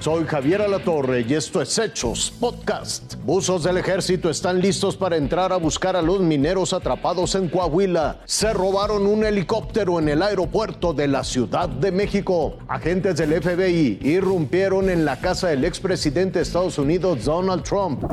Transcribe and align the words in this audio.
Soy 0.00 0.24
Javier 0.26 0.62
Alatorre 0.62 1.26
y 1.28 1.34
esto 1.34 1.60
es 1.60 1.76
Hechos 1.76 2.32
Podcast. 2.38 3.16
Buzos 3.24 3.64
del 3.64 3.78
ejército 3.78 4.30
están 4.30 4.60
listos 4.60 4.96
para 4.96 5.16
entrar 5.16 5.52
a 5.52 5.56
buscar 5.56 5.96
a 5.96 6.02
los 6.02 6.20
mineros 6.20 6.72
atrapados 6.72 7.34
en 7.34 7.48
Coahuila. 7.48 8.20
Se 8.24 8.52
robaron 8.52 9.08
un 9.08 9.24
helicóptero 9.24 9.98
en 9.98 10.08
el 10.08 10.22
aeropuerto 10.22 10.94
de 10.94 11.08
la 11.08 11.24
Ciudad 11.24 11.68
de 11.68 11.90
México. 11.90 12.58
Agentes 12.68 13.16
del 13.16 13.42
FBI 13.42 13.98
irrumpieron 14.00 14.88
en 14.88 15.04
la 15.04 15.18
casa 15.18 15.48
del 15.48 15.64
expresidente 15.64 16.38
de 16.38 16.44
Estados 16.44 16.78
Unidos, 16.78 17.24
Donald 17.24 17.64
Trump. 17.64 18.04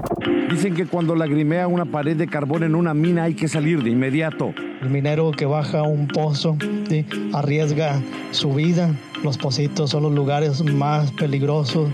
Dicen 0.49 0.73
que 0.73 0.87
cuando 0.87 1.15
lagrimea 1.15 1.67
una 1.67 1.85
pared 1.85 2.17
de 2.17 2.27
carbón 2.27 2.63
en 2.63 2.73
una 2.73 2.95
mina 2.95 3.25
hay 3.25 3.35
que 3.35 3.47
salir 3.47 3.83
de 3.83 3.91
inmediato. 3.91 4.55
El 4.81 4.89
minero 4.89 5.29
que 5.31 5.45
baja 5.45 5.83
un 5.83 6.07
pozo 6.07 6.57
arriesga 7.31 8.01
su 8.31 8.53
vida. 8.55 8.89
Los 9.25 9.39
pocitos 9.39 9.89
son 9.89 10.03
los 10.03 10.11
lugares 10.11 10.63
más 10.63 11.11
peligrosos 11.11 11.89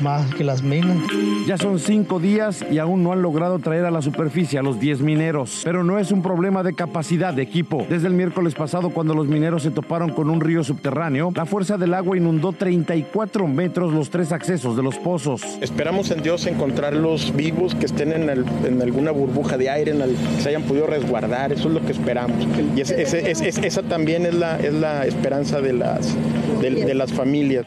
más 0.00 0.34
que 0.34 0.44
las 0.44 0.62
minas. 0.62 0.98
Ya 1.46 1.56
son 1.56 1.78
cinco 1.78 2.18
días 2.18 2.64
y 2.70 2.78
aún 2.78 3.02
no 3.02 3.12
han 3.12 3.22
logrado 3.22 3.58
traer 3.58 3.84
a 3.84 3.90
la 3.90 4.02
superficie 4.02 4.58
a 4.58 4.62
los 4.62 4.80
10 4.80 5.00
mineros. 5.00 5.62
Pero 5.64 5.84
no 5.84 5.98
es 5.98 6.12
un 6.12 6.22
problema 6.22 6.62
de 6.62 6.74
capacidad 6.74 7.32
de 7.32 7.42
equipo. 7.42 7.86
Desde 7.88 8.08
el 8.08 8.14
miércoles 8.14 8.54
pasado, 8.54 8.90
cuando 8.90 9.14
los 9.14 9.26
mineros 9.26 9.62
se 9.62 9.70
toparon 9.70 10.10
con 10.10 10.30
un 10.30 10.40
río 10.40 10.64
subterráneo, 10.64 11.32
la 11.34 11.46
fuerza 11.46 11.76
del 11.76 11.94
agua 11.94 12.16
inundó 12.16 12.52
34 12.52 13.46
metros 13.46 13.92
los 13.92 14.10
tres 14.10 14.32
accesos 14.32 14.76
de 14.76 14.82
los 14.82 14.96
pozos. 14.98 15.42
Esperamos 15.60 16.10
en 16.10 16.22
Dios 16.22 16.46
encontrarlos 16.46 17.34
vivos, 17.34 17.74
que 17.74 17.86
estén 17.86 18.12
en, 18.12 18.82
alguna 18.82 19.10
burbuja 19.10 19.56
de 19.56 19.70
aire, 19.70 19.92
en 19.92 20.02
el, 20.02 20.14
que 20.36 20.42
se 20.42 20.48
hayan 20.50 20.62
podido 20.62 20.86
resguardar. 20.86 21.52
Eso 21.52 21.68
es 21.68 21.74
lo 21.74 21.84
que 21.84 21.92
esperamos. 21.92 22.36
Y 22.74 22.80
esa 22.80 23.82
también 23.82 24.26
es 24.26 24.34
la, 24.34 24.58
es 24.58 24.74
la 24.74 25.06
esperanza 25.06 25.60
de 25.60 25.72
las, 25.72 26.16
de 26.60 26.94
las 26.94 27.12
familias. 27.12 27.66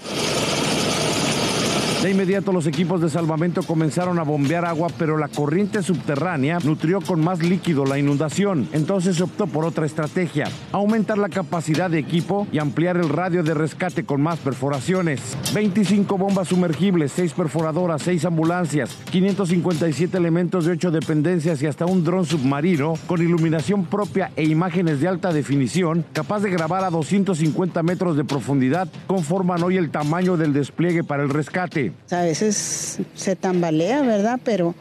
De 2.02 2.12
inmediato 2.12 2.54
los 2.54 2.66
equipos 2.66 3.02
de 3.02 3.10
salvamento 3.10 3.62
comenzaron 3.62 4.20
a 4.20 4.24
bombear 4.24 4.64
agua, 4.64 4.88
pero 4.98 5.18
la 5.18 5.28
corriente 5.28 5.84
subterránea 5.84 6.60
nutrió 6.64 7.02
con 7.02 7.22
más 7.22 7.44
líquido 7.44 7.84
la 7.84 8.00
inundación. 8.00 8.70
Entonces 8.72 9.18
se 9.18 9.24
optó 9.24 9.48
por 9.48 9.66
otra 9.66 9.86
estrategia, 9.86 10.48
aumentar 10.72 11.18
la 11.18 11.28
capacidad 11.28 11.90
de 11.90 12.00
equipo 12.00 12.48
y 12.54 12.60
ampliar 12.60 12.96
el 12.96 13.10
radio 13.10 13.44
de 13.44 13.54
rescate 13.54 14.06
con 14.06 14.22
más 14.22 14.40
perforaciones. 14.40 15.38
25 15.54 16.18
bombas 16.18 16.48
sumergibles, 16.48 17.12
6 17.12 17.34
perforadoras, 17.34 18.02
6 18.04 18.24
ambulancias, 18.24 18.96
557 19.12 20.18
elementos 20.18 20.64
de 20.64 20.72
8 20.72 20.92
dependencias 20.92 21.62
y 21.62 21.68
hasta 21.68 21.86
un 21.86 22.06
dron 22.06 22.26
submarino 22.26 22.94
con 23.08 23.22
iluminación 23.22 23.84
propia 23.84 24.32
e 24.38 24.46
imágenes 24.46 25.02
de 25.02 25.10
alta 25.10 25.34
definición 25.34 26.06
capaz 26.14 26.40
de 26.40 26.50
grabar 26.50 26.86
a 26.86 26.90
250 26.90 27.84
metros 27.84 28.16
de 28.16 28.24
profundidad 28.24 28.88
conforman 29.06 29.64
hoy 29.64 29.76
el 29.76 29.92
tamaño 29.92 30.38
del 30.38 30.54
despliegue 30.54 31.04
para 31.04 31.24
el 31.24 31.30
rescate. 31.30 31.89
A 32.12 32.22
veces 32.22 33.00
se 33.16 33.36
tambalea, 33.36 34.02
¿verdad? 34.02 34.40
Pero 34.44 34.76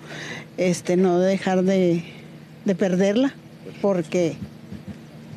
este, 0.56 0.96
no 0.96 1.18
dejar 1.18 1.62
de, 1.62 2.04
de 2.64 2.74
perderla, 2.74 3.34
porque 3.80 4.36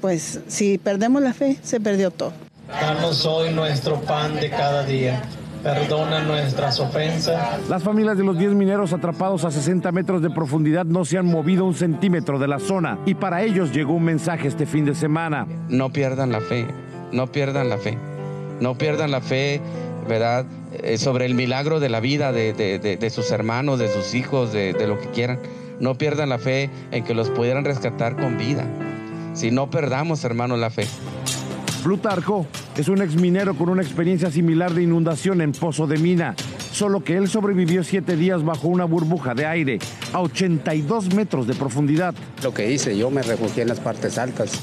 pues 0.01 0.41
si 0.47 0.77
perdemos 0.77 1.21
la 1.21 1.33
fe, 1.33 1.57
se 1.61 1.79
perdió 1.79 2.11
todo. 2.11 2.33
Danos 2.67 3.25
hoy 3.25 3.53
nuestro 3.53 4.01
pan 4.01 4.35
de 4.35 4.49
cada 4.49 4.83
día. 4.83 5.21
Perdona 5.61 6.21
nuestras 6.21 6.79
ofensas. 6.79 7.69
Las 7.69 7.83
familias 7.83 8.17
de 8.17 8.23
los 8.23 8.35
10 8.35 8.53
mineros 8.53 8.93
atrapados 8.93 9.45
a 9.45 9.51
60 9.51 9.91
metros 9.91 10.23
de 10.23 10.31
profundidad 10.31 10.85
no 10.85 11.05
se 11.05 11.19
han 11.19 11.27
movido 11.27 11.65
un 11.65 11.75
centímetro 11.75 12.39
de 12.39 12.47
la 12.47 12.59
zona 12.59 12.97
y 13.05 13.13
para 13.13 13.43
ellos 13.43 13.71
llegó 13.71 13.93
un 13.93 14.03
mensaje 14.03 14.47
este 14.47 14.65
fin 14.65 14.85
de 14.85 14.95
semana. 14.95 15.45
No 15.69 15.91
pierdan 15.91 16.31
la 16.31 16.41
fe, 16.41 16.65
no 17.11 17.27
pierdan 17.27 17.69
la 17.69 17.77
fe, 17.77 17.95
no 18.59 18.75
pierdan 18.75 19.11
la 19.11 19.21
fe, 19.21 19.61
¿verdad? 20.07 20.45
Eh, 20.73 20.97
sobre 20.97 21.25
el 21.25 21.33
milagro 21.33 21.79
de 21.79 21.89
la 21.89 21.99
vida 21.99 22.31
de, 22.31 23.11
sus 23.13 23.31
hermanos, 23.31 23.79
de 23.79 23.87
sus 23.87 24.13
hijos, 24.13 24.53
de, 24.53 24.73
lo 24.87 24.99
que 24.99 25.07
quieran. 25.07 25.39
No 25.79 25.95
pierdan 25.95 26.29
la 26.29 26.37
fe 26.37 26.69
en 26.91 27.03
que 27.03 27.13
los 27.13 27.29
pudieran 27.29 27.65
rescatar 27.65 28.15
con 28.15 28.37
vida. 28.37 28.65
Si 29.33 29.51
no 29.51 29.69
perdamos, 29.69 30.23
hermanos, 30.23 30.59
la 30.59 30.69
fe. 30.69 30.85
Plutarco 31.83 32.45
es 32.77 32.87
un 32.87 33.01
exminero 33.01 33.55
con 33.55 33.69
una 33.69 33.81
experiencia 33.81 34.29
similar 34.29 34.73
de 34.73 34.83
inundación 34.83 35.41
en 35.41 35.51
Pozo 35.51 35.87
de 35.87 35.97
Mina, 35.97 36.35
solo 36.71 37.03
que 37.03 37.17
él 37.17 37.27
sobrevivió 37.27 37.83
siete 37.83 38.15
días 38.15 38.43
bajo 38.43 38.67
una 38.67 38.85
burbuja 38.85 39.33
de 39.33 39.47
aire 39.47 39.79
a 40.13 40.21
82 40.21 41.15
metros 41.15 41.47
de 41.47 41.55
profundidad. 41.55 42.13
Lo 42.43 42.53
que 42.53 42.71
hice, 42.71 42.95
yo 42.95 43.09
me 43.09 43.23
refugié 43.23 43.63
en 43.63 43.69
las 43.69 43.79
partes 43.79 44.19
altas 44.19 44.61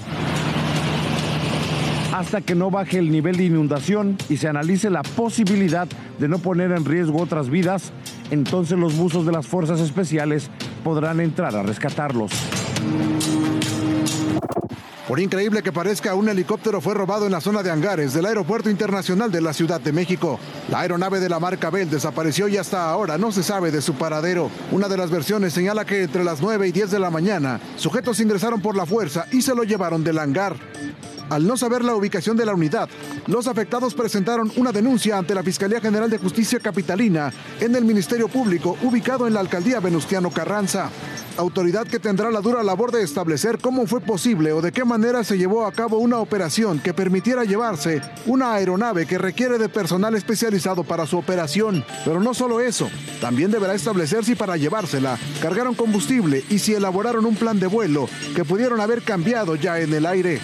hasta 2.18 2.40
que 2.40 2.56
no 2.56 2.68
baje 2.68 2.98
el 2.98 3.12
nivel 3.12 3.36
de 3.36 3.44
inundación 3.44 4.18
y 4.28 4.38
se 4.38 4.48
analice 4.48 4.90
la 4.90 5.02
posibilidad 5.02 5.86
de 6.18 6.26
no 6.26 6.40
poner 6.40 6.72
en 6.72 6.84
riesgo 6.84 7.22
otras 7.22 7.48
vidas, 7.48 7.92
entonces 8.32 8.76
los 8.76 8.96
buzos 8.96 9.24
de 9.24 9.30
las 9.30 9.46
fuerzas 9.46 9.78
especiales 9.78 10.50
podrán 10.82 11.20
entrar 11.20 11.54
a 11.54 11.62
rescatarlos. 11.62 12.32
Por 15.06 15.20
increíble 15.20 15.62
que 15.62 15.72
parezca, 15.72 16.16
un 16.16 16.28
helicóptero 16.28 16.80
fue 16.80 16.92
robado 16.92 17.24
en 17.24 17.32
la 17.32 17.40
zona 17.40 17.62
de 17.62 17.70
hangares 17.70 18.12
del 18.12 18.26
Aeropuerto 18.26 18.68
Internacional 18.68 19.30
de 19.30 19.40
la 19.40 19.52
Ciudad 19.52 19.80
de 19.80 19.92
México. 19.92 20.40
La 20.70 20.80
aeronave 20.80 21.20
de 21.20 21.28
la 21.28 21.38
marca 21.38 21.70
Bell 21.70 21.88
desapareció 21.88 22.48
y 22.48 22.56
hasta 22.56 22.90
ahora 22.90 23.16
no 23.16 23.30
se 23.30 23.44
sabe 23.44 23.70
de 23.70 23.80
su 23.80 23.94
paradero. 23.94 24.50
Una 24.72 24.88
de 24.88 24.98
las 24.98 25.10
versiones 25.10 25.54
señala 25.54 25.86
que 25.86 26.02
entre 26.02 26.24
las 26.24 26.42
9 26.42 26.66
y 26.66 26.72
10 26.72 26.90
de 26.90 26.98
la 26.98 27.10
mañana, 27.10 27.60
sujetos 27.76 28.20
ingresaron 28.20 28.60
por 28.60 28.76
la 28.76 28.86
fuerza 28.86 29.24
y 29.30 29.40
se 29.40 29.54
lo 29.54 29.62
llevaron 29.62 30.02
del 30.02 30.18
hangar. 30.18 30.56
Al 31.30 31.46
no 31.46 31.56
saber 31.56 31.84
la 31.84 31.94
ubicación 31.94 32.36
de 32.36 32.46
la 32.46 32.54
unidad, 32.54 32.88
los 33.26 33.46
afectados 33.46 33.94
presentaron 33.94 34.50
una 34.56 34.72
denuncia 34.72 35.18
ante 35.18 35.34
la 35.34 35.42
Fiscalía 35.42 35.80
General 35.80 36.08
de 36.08 36.18
Justicia 36.18 36.58
Capitalina 36.58 37.32
en 37.60 37.74
el 37.74 37.84
Ministerio 37.84 38.28
Público 38.28 38.76
ubicado 38.82 39.26
en 39.26 39.34
la 39.34 39.40
alcaldía 39.40 39.80
Venustiano 39.80 40.30
Carranza 40.30 40.90
autoridad 41.38 41.86
que 41.86 42.00
tendrá 42.00 42.30
la 42.30 42.40
dura 42.40 42.62
labor 42.62 42.90
de 42.90 43.02
establecer 43.02 43.58
cómo 43.58 43.86
fue 43.86 44.00
posible 44.00 44.52
o 44.52 44.60
de 44.60 44.72
qué 44.72 44.84
manera 44.84 45.22
se 45.22 45.38
llevó 45.38 45.64
a 45.64 45.72
cabo 45.72 45.98
una 45.98 46.18
operación 46.18 46.80
que 46.80 46.92
permitiera 46.92 47.44
llevarse 47.44 48.02
una 48.26 48.54
aeronave 48.54 49.06
que 49.06 49.18
requiere 49.18 49.56
de 49.56 49.68
personal 49.68 50.14
especializado 50.16 50.82
para 50.84 51.06
su 51.06 51.16
operación. 51.16 51.84
Pero 52.04 52.20
no 52.20 52.34
solo 52.34 52.60
eso, 52.60 52.90
también 53.20 53.50
deberá 53.50 53.74
establecer 53.74 54.24
si 54.24 54.34
para 54.34 54.56
llevársela 54.56 55.18
cargaron 55.40 55.74
combustible 55.74 56.44
y 56.50 56.58
si 56.58 56.74
elaboraron 56.74 57.24
un 57.24 57.36
plan 57.36 57.60
de 57.60 57.68
vuelo 57.68 58.08
que 58.34 58.44
pudieron 58.44 58.80
haber 58.80 59.02
cambiado 59.02 59.54
ya 59.54 59.78
en 59.78 59.94
el 59.94 60.06
aire. 60.06 60.40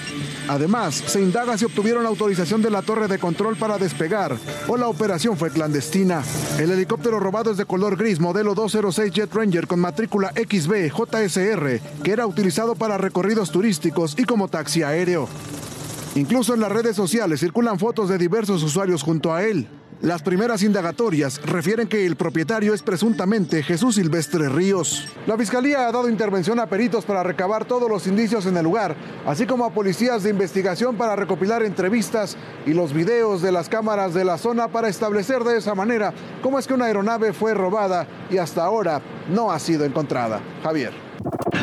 Además, 0.46 0.94
se 0.94 1.22
indaga 1.22 1.56
si 1.56 1.64
obtuvieron 1.64 2.06
autorización 2.06 2.60
de 2.62 2.70
la 2.70 2.82
torre 2.82 3.08
de 3.08 3.18
control 3.18 3.56
para 3.56 3.78
despegar 3.78 4.36
o 4.68 4.76
la 4.76 4.88
operación 4.88 5.36
fue 5.36 5.50
clandestina. 5.50 6.22
El 6.58 6.70
helicóptero 6.70 7.18
robado 7.18 7.50
es 7.50 7.56
de 7.56 7.64
color 7.64 7.96
gris, 7.96 8.20
modelo 8.20 8.54
206 8.54 9.10
Jet 9.10 9.34
Ranger 9.34 9.66
con 9.66 9.80
matrícula 9.80 10.32
XB 10.32 10.83
JSR, 10.90 11.80
que 12.02 12.12
era 12.12 12.26
utilizado 12.26 12.74
para 12.74 12.98
recorridos 12.98 13.50
turísticos 13.50 14.14
y 14.18 14.24
como 14.24 14.48
taxi 14.48 14.82
aéreo. 14.82 15.28
Incluso 16.14 16.54
en 16.54 16.60
las 16.60 16.70
redes 16.70 16.94
sociales 16.94 17.40
circulan 17.40 17.78
fotos 17.78 18.08
de 18.08 18.18
diversos 18.18 18.62
usuarios 18.62 19.02
junto 19.02 19.34
a 19.34 19.42
él. 19.44 19.68
Las 20.04 20.22
primeras 20.22 20.62
indagatorias 20.62 21.40
refieren 21.46 21.88
que 21.88 22.04
el 22.04 22.16
propietario 22.16 22.74
es 22.74 22.82
presuntamente 22.82 23.62
Jesús 23.62 23.94
Silvestre 23.94 24.50
Ríos. 24.50 25.08
La 25.26 25.38
fiscalía 25.38 25.88
ha 25.88 25.92
dado 25.92 26.10
intervención 26.10 26.60
a 26.60 26.66
peritos 26.66 27.06
para 27.06 27.22
recabar 27.22 27.64
todos 27.64 27.88
los 27.88 28.06
indicios 28.06 28.44
en 28.44 28.58
el 28.58 28.64
lugar, 28.64 28.96
así 29.24 29.46
como 29.46 29.64
a 29.64 29.72
policías 29.72 30.22
de 30.22 30.28
investigación 30.28 30.96
para 30.96 31.16
recopilar 31.16 31.62
entrevistas 31.62 32.36
y 32.66 32.74
los 32.74 32.92
videos 32.92 33.40
de 33.40 33.52
las 33.52 33.70
cámaras 33.70 34.12
de 34.12 34.26
la 34.26 34.36
zona 34.36 34.68
para 34.68 34.88
establecer 34.88 35.42
de 35.42 35.56
esa 35.56 35.74
manera 35.74 36.12
cómo 36.42 36.58
es 36.58 36.66
que 36.66 36.74
una 36.74 36.84
aeronave 36.84 37.32
fue 37.32 37.54
robada 37.54 38.06
y 38.30 38.36
hasta 38.36 38.62
ahora 38.62 39.00
no 39.30 39.50
ha 39.50 39.58
sido 39.58 39.86
encontrada. 39.86 40.38
Javier. 40.62 41.03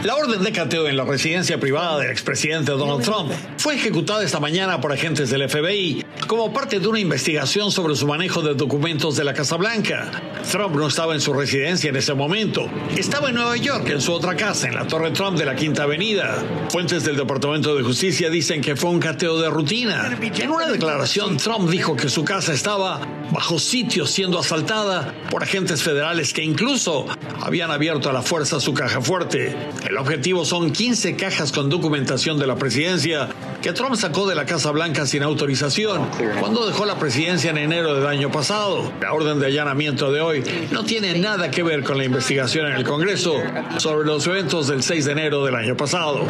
La 0.03 0.15
orden 0.15 0.41
de 0.41 0.51
cateo 0.51 0.87
en 0.87 0.97
la 0.97 1.03
residencia 1.03 1.59
privada 1.59 1.99
del 1.99 2.09
expresidente 2.09 2.71
Donald 2.71 3.03
Trump 3.03 3.31
fue 3.57 3.75
ejecutada 3.75 4.23
esta 4.23 4.39
mañana 4.39 4.81
por 4.81 4.91
agentes 4.91 5.29
del 5.29 5.47
FBI 5.47 6.03
como 6.27 6.51
parte 6.51 6.79
de 6.79 6.87
una 6.87 6.99
investigación 6.99 7.71
sobre 7.71 7.95
su 7.95 8.07
manejo 8.07 8.41
de 8.41 8.55
documentos 8.55 9.15
de 9.15 9.23
la 9.23 9.33
Casa 9.33 9.57
Blanca. 9.57 10.09
Trump 10.49 10.75
no 10.75 10.87
estaba 10.87 11.13
en 11.13 11.21
su 11.21 11.33
residencia 11.33 11.89
en 11.89 11.97
ese 11.97 12.13
momento. 12.13 12.67
Estaba 12.97 13.29
en 13.29 13.35
Nueva 13.35 13.57
York, 13.57 13.89
en 13.89 14.01
su 14.01 14.13
otra 14.13 14.35
casa, 14.35 14.67
en 14.67 14.75
la 14.75 14.87
Torre 14.87 15.11
Trump 15.11 15.37
de 15.37 15.45
la 15.45 15.55
Quinta 15.55 15.83
Avenida. 15.83 16.43
Fuentes 16.69 17.03
del 17.03 17.17
Departamento 17.17 17.75
de 17.75 17.83
Justicia 17.83 18.29
dicen 18.29 18.61
que 18.61 18.75
fue 18.75 18.89
un 18.89 18.99
cateo 18.99 19.39
de 19.39 19.49
rutina. 19.49 20.17
En 20.21 20.51
una 20.51 20.67
declaración, 20.67 21.37
Trump 21.37 21.69
dijo 21.69 21.95
que 21.95 22.09
su 22.09 22.23
casa 22.23 22.53
estaba 22.53 23.01
bajo 23.31 23.59
sitio 23.59 24.05
siendo 24.05 24.39
asaltada 24.39 25.13
por 25.29 25.43
agentes 25.43 25.83
federales 25.83 26.33
que 26.33 26.43
incluso 26.43 27.05
habían 27.41 27.71
abierto 27.71 28.09
a 28.09 28.13
la 28.13 28.21
fuerza 28.21 28.59
su 28.59 28.73
caja 28.73 29.01
fuerte. 29.01 29.55
El 29.87 29.97
objetivo 29.97 30.45
son 30.45 30.71
15 30.71 31.15
cajas 31.15 31.51
con 31.51 31.69
documentación 31.69 32.39
de 32.39 32.47
la 32.47 32.55
presidencia 32.55 33.29
que 33.61 33.73
Trump 33.73 33.95
sacó 33.95 34.27
de 34.27 34.35
la 34.35 34.45
Casa 34.45 34.71
Blanca 34.71 35.05
sin 35.05 35.23
autorización 35.23 36.07
cuando 36.39 36.65
dejó 36.65 36.85
la 36.85 36.97
presidencia 36.97 37.51
en 37.51 37.57
enero 37.57 37.93
del 37.95 38.07
año 38.07 38.31
pasado. 38.31 38.91
La 39.01 39.13
orden 39.13 39.39
de 39.39 39.47
allanamiento 39.47 40.11
de 40.11 40.21
hoy 40.21 40.43
no 40.71 40.83
tiene 40.83 41.17
nada 41.19 41.51
que 41.51 41.63
ver 41.63 41.83
con 41.83 41.97
la 41.97 42.05
investigación 42.05 42.67
en 42.67 42.73
el 42.73 42.83
Congreso 42.83 43.35
sobre 43.77 44.07
los 44.07 44.25
eventos 44.27 44.67
del 44.67 44.83
6 44.83 45.05
de 45.05 45.11
enero 45.11 45.43
del 45.45 45.55
año 45.55 45.75
pasado. 45.75 46.25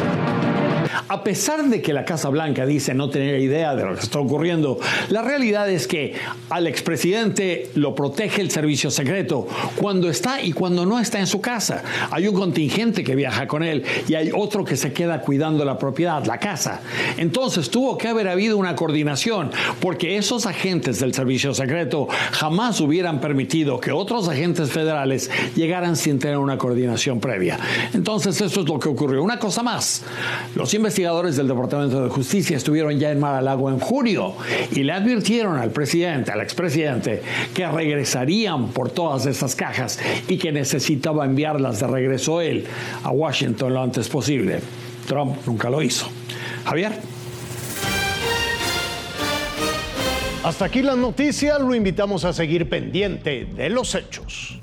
A 1.12 1.22
pesar 1.22 1.68
de 1.68 1.82
que 1.82 1.92
la 1.92 2.06
Casa 2.06 2.30
Blanca 2.30 2.64
dice 2.64 2.94
no 2.94 3.10
tener 3.10 3.38
idea 3.38 3.74
de 3.74 3.84
lo 3.84 3.94
que 3.94 4.00
está 4.00 4.18
ocurriendo, 4.18 4.78
la 5.10 5.20
realidad 5.20 5.68
es 5.70 5.86
que 5.86 6.14
al 6.48 6.66
expresidente 6.66 7.70
lo 7.74 7.94
protege 7.94 8.40
el 8.40 8.50
servicio 8.50 8.90
secreto 8.90 9.46
cuando 9.76 10.08
está 10.08 10.40
y 10.40 10.52
cuando 10.52 10.86
no 10.86 10.98
está 10.98 11.20
en 11.20 11.26
su 11.26 11.42
casa. 11.42 11.82
Hay 12.10 12.26
un 12.28 12.34
contingente 12.34 13.04
que 13.04 13.14
viaja 13.14 13.46
con 13.46 13.62
él 13.62 13.84
y 14.08 14.14
hay 14.14 14.30
otro 14.34 14.64
que 14.64 14.78
se 14.78 14.94
queda 14.94 15.20
cuidando 15.20 15.66
la 15.66 15.78
propiedad, 15.78 16.24
la 16.24 16.38
casa. 16.38 16.80
Entonces 17.18 17.68
tuvo 17.68 17.98
que 17.98 18.08
haber 18.08 18.28
habido 18.28 18.56
una 18.56 18.74
coordinación 18.74 19.50
porque 19.82 20.16
esos 20.16 20.46
agentes 20.46 20.98
del 20.98 21.12
servicio 21.12 21.52
secreto 21.52 22.08
jamás 22.30 22.80
hubieran 22.80 23.20
permitido 23.20 23.78
que 23.80 23.92
otros 23.92 24.28
agentes 24.28 24.70
federales 24.72 25.30
llegaran 25.56 25.94
sin 25.94 26.18
tener 26.18 26.38
una 26.38 26.56
coordinación 26.56 27.20
previa. 27.20 27.58
Entonces 27.92 28.40
eso 28.40 28.62
es 28.62 28.66
lo 28.66 28.78
que 28.78 28.88
ocurrió. 28.88 29.22
Una 29.22 29.38
cosa 29.38 29.62
más, 29.62 30.04
los 30.54 30.72
investigadores 30.72 31.01
del 31.02 31.48
Departamento 31.48 32.04
de 32.04 32.08
Justicia 32.10 32.56
estuvieron 32.56 32.96
ya 32.96 33.10
en 33.10 33.18
Mar-a-Lago 33.18 33.68
en 33.70 33.80
junio 33.80 34.34
y 34.70 34.84
le 34.84 34.92
advirtieron 34.92 35.58
al 35.58 35.70
presidente, 35.70 36.30
al 36.30 36.40
expresidente, 36.40 37.22
que 37.52 37.66
regresarían 37.66 38.68
por 38.68 38.90
todas 38.90 39.26
esas 39.26 39.56
cajas 39.56 39.98
y 40.28 40.38
que 40.38 40.52
necesitaba 40.52 41.24
enviarlas 41.24 41.80
de 41.80 41.88
regreso 41.88 42.40
él 42.40 42.66
a 43.02 43.10
Washington 43.10 43.74
lo 43.74 43.82
antes 43.82 44.08
posible. 44.08 44.60
Trump 45.08 45.36
nunca 45.44 45.68
lo 45.68 45.82
hizo. 45.82 46.06
Javier. 46.64 46.92
Hasta 50.44 50.64
aquí 50.64 50.82
las 50.82 50.96
noticias, 50.96 51.60
lo 51.60 51.74
invitamos 51.74 52.24
a 52.24 52.32
seguir 52.32 52.68
pendiente 52.68 53.44
de 53.56 53.70
los 53.70 53.96
hechos. 53.96 54.61